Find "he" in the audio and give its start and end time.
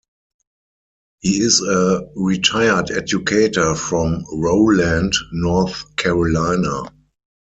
1.19-1.37